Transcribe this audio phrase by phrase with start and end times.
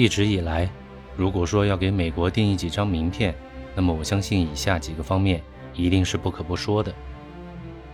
[0.00, 0.66] 一直以来，
[1.14, 3.34] 如果说要给美国定义几张名片，
[3.74, 5.42] 那么我相信以下几个方面
[5.74, 6.90] 一定是不可不说的。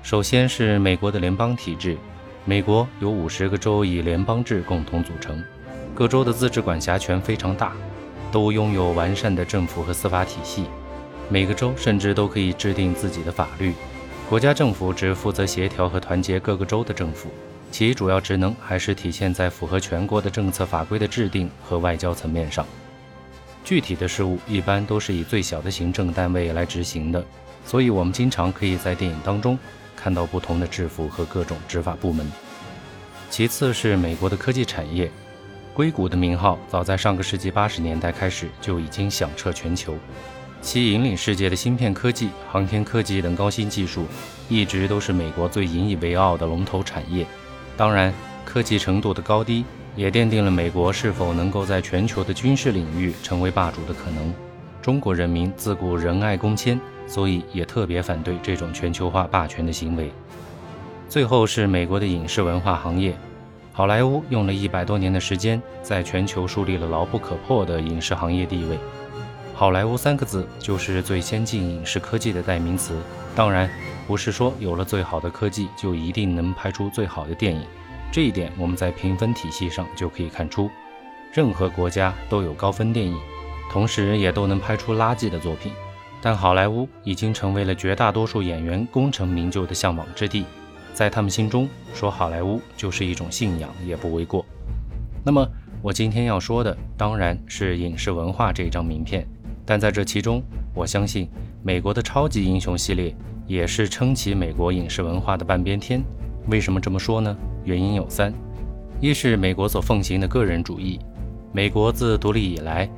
[0.04, 1.98] 首先是美国的联邦体制，
[2.44, 5.42] 美国有五十个州以联邦制共同组成，
[5.96, 7.72] 各州的自治管辖权非常大，
[8.30, 10.66] 都拥有完善的政府和司法体系，
[11.28, 13.72] 每个州甚至都可以制定自己的法律。
[14.30, 17.30] 国家政府只负责协调和团结各个州的政府，
[17.70, 22.66] 其主要职能还是体现在符合全国的政策法规的制定和外交层面上。
[23.64, 27.24] 具体的事务一般都是以最小的行政单位来执行的，
[27.64, 29.58] 所以我们经常可以在电影当中。
[29.98, 32.30] 看到不同的制服和各种执法部门。
[33.28, 35.10] 其次是美国的科技产业，
[35.74, 39.96] 硅谷的名号早在上个世纪八十年代开始就已经响彻全球，
[40.60, 44.06] 其引领世界的芯片科技、航天科技等高新技术，
[44.48, 47.26] 一直都是美国最引以为傲的龙头产业。
[47.76, 48.12] 当然，
[48.44, 54.34] 科技程度的高低也奠定了美国是否能够在全球的军事领域成为霸主的可能。
[54.80, 56.80] 中国人民自古仁爱公谦。
[57.08, 60.10] 所以也特别反对这种全球化霸权的行为。
[61.08, 63.16] 最后是美国的影视文化行业，
[63.72, 68.76] 好莱坞用了一百多年的时间，在全球树立了牢不可破的影视行业地位。
[69.58, 73.00] 好莱坞三个字就是最先进影视科技的代名词。
[73.34, 73.70] 当然，
[74.06, 77.62] 不是说有了最好的科技就一定能拍出最好的电影，
[78.12, 80.70] 这一点我们在评分体系上就可以看出。
[81.32, 83.18] 任何国家都有高分电影，
[83.72, 85.72] 同时也都能拍出垃圾的作品。
[86.20, 90.44] 但好莱坞已经成为了绝大多数演员功成名就的向往之地，
[90.92, 94.44] 在他们心中，说好莱坞就是一种信仰也不为过。
[95.24, 95.48] 那么，
[95.80, 99.26] 我今天要说的当然是影视文化这张名片，
[99.66, 100.40] 但在这其中，
[100.72, 101.28] 我相信
[101.62, 103.14] 美国的超级英雄系列
[103.46, 106.02] 也是撑起美国影视文化的半边天。
[106.46, 107.36] 为什么这么说呢？
[107.64, 108.32] 原因有三：
[109.00, 111.00] 一是美国所奉行的个人主义，
[111.52, 112.88] 美国自独立以来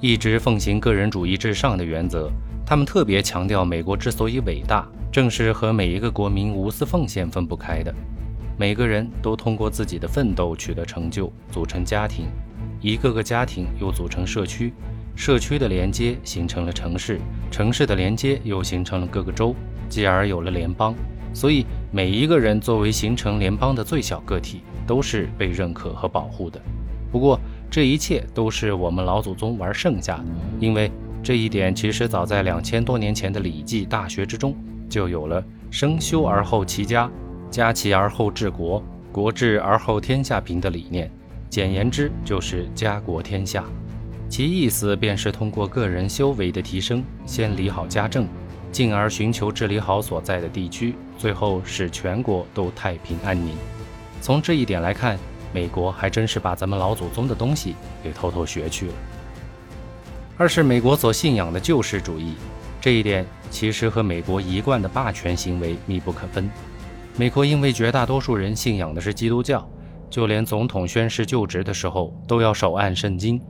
[0.00, 2.28] 一直奉行个人主义至上的原则。
[2.66, 7.94] 他们特别强调，美国之所以伟大，正是和每一个国民无私奉献分不开的。
[8.58, 12.26] 每个人都通过自己的奋斗取得成就，组成家庭，
[12.80, 14.72] 一个个家庭又组成社区，
[15.16, 17.18] 社区的连接形成了城市，
[17.50, 19.52] 城市的连接又形成了各个州，
[19.88, 20.94] 继而有了联邦。
[21.32, 26.60] 所以，每一个人作为形成联邦的最小个体，都是被认可和保护的。
[27.10, 30.24] 不过，这一切都是我们老祖宗玩剩下的，
[30.60, 30.90] 因为。
[31.22, 34.54] 这一点其实早在两千多年前的《礼记·大学》之中
[34.88, 37.10] 就有了“生修而后齐家，
[37.50, 41.10] 家齐而后治国，国治而后天下平”的理念。
[41.50, 43.64] 简言之，就是家国天下。
[44.28, 48.26] 其意思便是通过个人修为的提升，先理好家政，
[48.72, 53.54] 进而寻求治理好所在的地区，最后使全国都太平安宁。
[54.20, 55.16] 从这一点来看，
[55.54, 58.94] 美国还真是把咱们老祖宗的东西给偷偷学去了。
[60.36, 62.34] 二是美国所信仰的救世主义，
[62.80, 66.50] 这一点其实和美国一贯的霸权行为密不可分。
[67.16, 69.66] 美国因为绝大多数人信仰的是基督教，
[70.10, 73.40] 就连总统宣誓就职的时候都要手按圣经，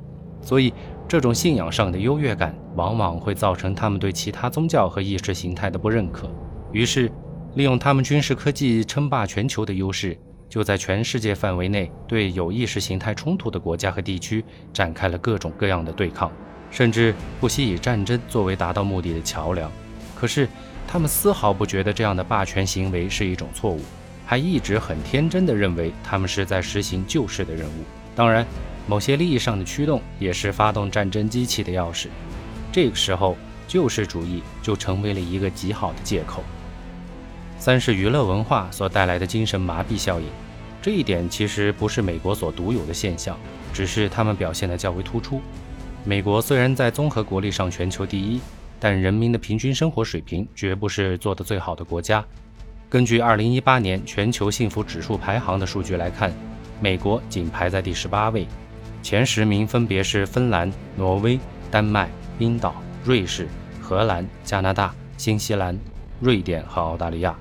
[0.42, 0.72] 所以
[1.08, 6.30] 这种信仰上的优越感往往会造成他们对其他宗教和意识形态的不认可。
[6.72, 7.10] 于是，
[7.54, 10.16] 利用他们军事科技称霸全球的优势，
[10.48, 16.30] 就在全世界范围内对有意识形态冲突的国家和地区展开了各种各样的对抗。
[16.68, 19.70] 甚至不惜以战争作为达到目的的桥梁，
[20.16, 20.48] 可是
[20.86, 23.80] 他们丝毫不觉得这样的霸权行为是一种错误，
[24.26, 27.84] 还一直很天真地认为他们是在实行救世的任务。
[28.16, 28.44] 当然，
[28.86, 32.06] 某些利益上的驱动也是发动战争机器的钥匙。
[32.72, 33.36] 这个时候，
[33.66, 36.42] 救世主义就成为了一个极好的借口。
[37.58, 40.26] 三是娱乐文化所带来的精神麻痹效应，
[40.80, 43.36] 这一点其实不是美国所独有的现象，
[43.72, 45.40] 只是他们表现得较为突出。
[46.04, 48.40] 美国虽然在综合国力上全球第一，
[48.78, 52.24] 但人民的平均生活水平绝不是做得最好的国家。
[52.88, 56.32] 根据2018年全球幸福指数排行的数据来看，
[56.80, 58.46] 美国仅排在第十八位，
[59.06, 61.38] 前十名分别是芬兰、挪威、
[61.70, 62.74] 丹麦、冰岛、
[63.04, 63.46] 瑞士、
[63.80, 65.78] 荷兰、加拿大、新西兰、
[66.18, 67.32] 瑞典和澳大利亚。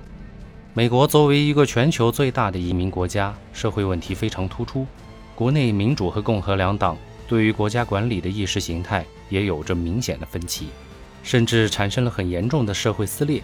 [0.76, 4.86] 美国作为一个全球最大的移民国家，社会问题非常突出，
[5.34, 6.96] 国内民主和共和两党。
[7.28, 10.68] 对于国家管理的意识形态也有着明显的分歧，
[11.24, 13.42] 甚至产生了很严重的社会撕裂。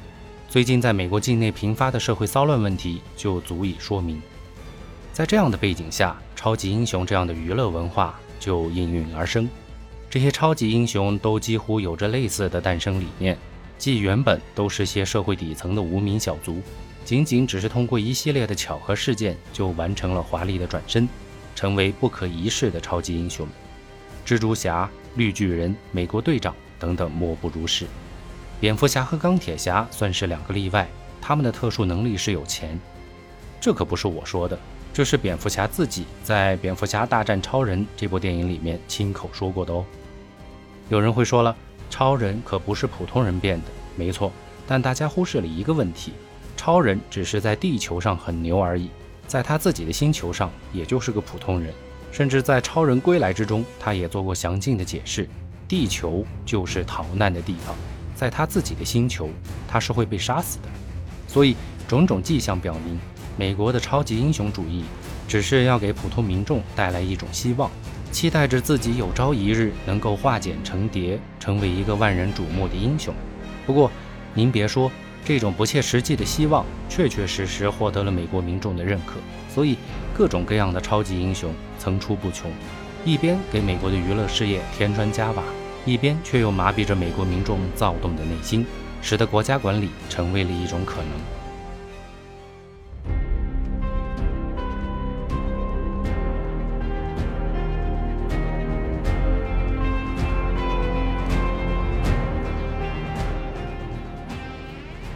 [0.47, 4.21] 最近在美国境内频发的社会骚乱问题就足以说明。
[5.13, 9.47] 在这样的背景下，超级英雄这样的娱乐文化就应运而生。
[10.09, 13.37] 这些超级英雄都几乎有着类似的诞生理念，
[13.77, 16.61] 即原本都是些社会底层的无名小卒，
[17.03, 21.07] 仅仅只是通过一系列的巧合事件就完成了华丽的转身，
[21.55, 23.45] 成为不可一世的超级英雄。
[24.25, 27.85] 蜘蛛侠、绿巨人、美国队长等等莫不如是。
[28.59, 30.87] 蝙蝠侠和钢铁侠算是两个例外，
[31.19, 32.79] 他们的特殊能力是有钱。
[33.59, 34.59] 这可不是我说的，
[34.93, 39.85] 这是蝙蝠侠自己在《蝙蝠侠大战超人》这部电影里面亲口说过的哦。
[40.89, 41.55] 有人会说了，
[41.89, 44.31] 超人可不是普通人变的，没错，
[44.67, 46.11] 但大家忽视了一个问题：
[46.57, 48.89] 超人只是在地球上很牛而已，
[49.27, 51.73] 在他自己的星球上也就是个普通人。
[52.11, 55.29] 甚至在《超人归来》之中，他也做过详尽的解释：
[55.69, 57.73] 地球就是逃难的地方，
[58.13, 59.29] 在他自己的星球，
[59.65, 60.65] 他是会被杀死的。
[61.25, 61.55] 所以，
[61.87, 62.99] 种种迹象表明，
[63.37, 64.83] 美国的超级英雄主义
[65.27, 67.71] 只是要给普通民众带来一种希望，
[68.11, 73.13] 期待着自己有朝一日能够化茧成蝶，成为一个万人瞩目的英雄。
[73.65, 73.89] 不过，
[74.33, 74.91] 您别说，
[75.23, 79.13] 这种不切实际的希望，确确实实获得了美国民众的认可。
[79.53, 79.77] 所以，
[80.13, 82.51] 各种各样的超级英雄层出不穷，
[83.05, 85.43] 一边给美国的娱乐事业添砖加瓦，
[85.85, 88.65] 一边却又麻痹着美国民众躁动的内心，
[89.01, 91.40] 使得国家管理成为了一种可能。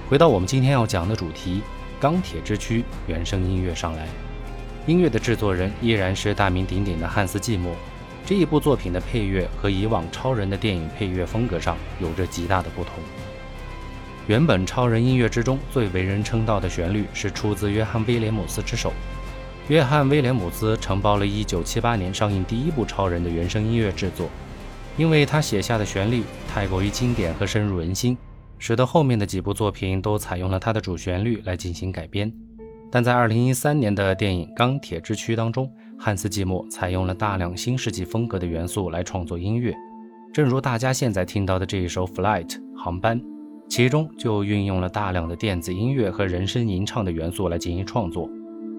[0.07, 1.63] 回到我们今天要讲的主题，
[1.99, 4.07] 《钢铁之躯》原声音乐上来。
[4.85, 7.75] 音乐的制作人依然是大名鼎鼎的汉斯季默。
[8.23, 12.93] 这一部作品的配乐和以往超人的电影配乐风格上有着极大的不同。
[14.27, 18.93] 原本超人音乐之中最为人称道的旋律是出自约翰威廉姆斯之手。
[19.69, 24.29] 约翰威廉姆斯承包了1978年上映第一部超人的原声音乐制作，
[24.97, 26.23] 因为他写下的旋律
[26.53, 28.15] 太过于经典和深入人心，
[28.57, 32.31] 使得后面的几部作品都采用了他的主旋律来进行改编。
[32.91, 39.73] 但在2013年的电影《钢铁之躯》当中，汉斯季默采用了大量新世纪风格的元素来创作音乐，
[40.33, 42.47] 正如大家现在听到的这一首《Flight》
[42.77, 43.21] 航班，
[43.67, 48.29] 其中就运用了大量的电子音乐和人声吟唱的元素来进行创作，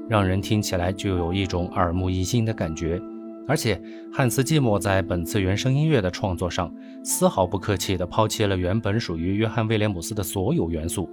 [0.09, 3.01] 让人听起来就有一种耳目一新的感觉。
[3.49, 3.81] 而且，
[4.13, 6.73] 汉斯季默在本次原声音乐的创作上，
[7.05, 11.09] 丝毫不客气地抛弃了原本属于约翰威廉姆斯的所有元素，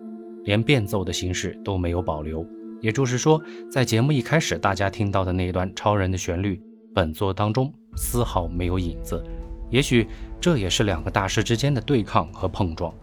[0.45, 2.45] 连变奏的形式都没有保留。
[2.81, 3.41] 也就是说，
[3.71, 6.59] 在节目一开始大家听到的那一段超人的旋律，
[6.93, 9.23] 本作当中丝毫没有影子。
[9.69, 10.07] 也许
[10.41, 12.93] 这也是两个大师之间的对抗和碰撞。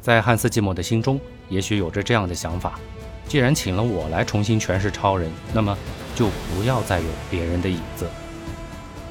[0.00, 2.80] 在汉斯季默的心中，也许有着这样的想法：
[3.28, 5.76] 既然请了我来重新诠释超人，那么
[6.14, 8.06] 就不要再有别人的影子。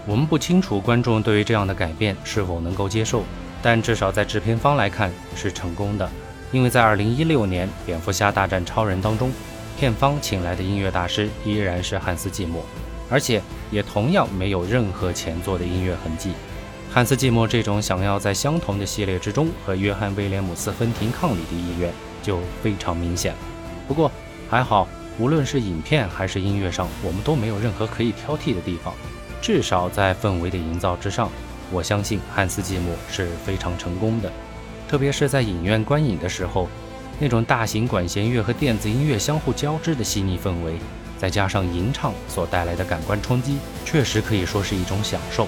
[0.07, 3.23] 我们不清楚观众对于这样的改变是否能够接受，
[3.61, 6.09] 但至少在制片方来看是成功的，
[6.51, 9.31] 因为在2016年《蝙蝠侠大战超人》当中。
[9.79, 12.63] 片方请来的音乐大师依然是汉斯季默，
[13.09, 16.33] 而且也同样没有任何前作的音乐痕迹。
[16.91, 23.39] 汉斯季默这种想要在相同的系列之中和约翰威廉姆斯分庭抗礼的意愿就非常明显了。
[23.87, 24.11] 不过
[24.47, 24.87] 还好，
[25.17, 28.93] 无论是影片还是音乐上，我们都没有任何可以挑剔的地方。
[29.41, 31.29] 至少在氛围的营造之上，
[31.71, 34.31] 我相信汉斯季默是非常成功的。
[34.87, 36.69] 特别是在影院观影的时候。
[37.19, 40.79] 那种大型管弦乐和电子音乐相互交织的细腻氛围，
[41.19, 45.47] 再加上吟唱所带来的感官冲击，确实可以说是一种享受。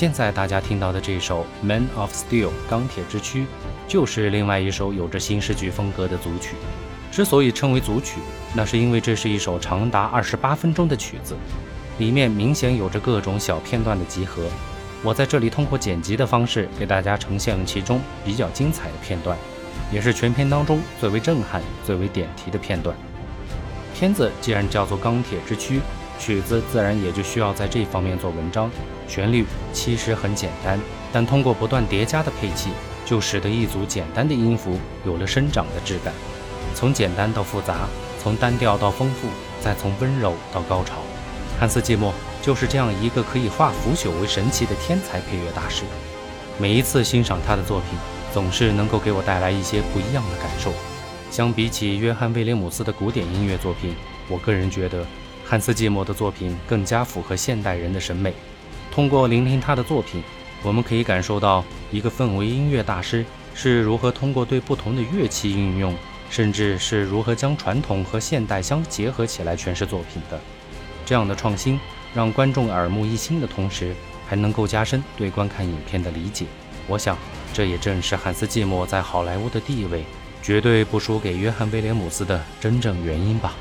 [0.00, 3.44] 现在大家听到的这首《Man of Steel》钢铁之躯，
[3.86, 6.56] 就是另外一首有着新世纪风格的组曲。
[7.12, 8.18] 之所以称为组曲，
[8.54, 11.36] 那是因为这是一首长达二十八分钟的曲子，
[11.98, 14.44] 里面明显有着各种小片段的集合。
[15.02, 19.36] 我在这里通过剪辑的方式给大家呈现了其中比较精彩的片段，
[19.92, 22.96] 也是全片当中最为震撼、最为点题的片段。
[23.94, 25.76] 片子既然叫做《钢铁之躯》。
[26.20, 28.70] 曲子自然也就需要在这方面做文章。
[29.08, 30.78] 旋律其实很简单，
[31.12, 32.70] 但通过不断叠加的配器，
[33.04, 36.12] 就使得一组简单的音符有了生长的质感。
[36.74, 37.88] 从简单到复杂，
[38.22, 39.28] 从单调到丰富，
[39.60, 40.96] 再从温柔到高潮。
[41.58, 45.82] 汉斯季默就是这样一个可以化腐朽为神奇的天才配乐大师。
[46.58, 47.98] 每一次欣赏他的作品，
[48.32, 50.72] 总是能够给我带来一些不一样的感受。
[51.30, 53.94] 相比起约翰威廉姆斯的古典音乐作品，
[54.28, 55.04] 我个人觉得。
[55.50, 58.32] 汉斯季默的作品更加符合现代人的审美。
[58.88, 60.22] 通过聆听他的作品，
[60.62, 65.92] 我们可以感受到一个氛围音乐大师是如何通过对不同的乐器运用，
[66.30, 70.38] 甚至是如何将传统和现代相结合起来诠释作品的。
[71.04, 71.80] 这样的创新
[72.14, 73.92] 让观众耳目一新的同时，
[74.28, 76.46] 还能够加深对观看影片的理解。
[76.86, 77.18] 我想，
[77.52, 80.04] 这也正是汉斯季默在好莱坞的地位
[80.40, 83.52] 绝对不输给约翰威廉姆斯的真正原因吧。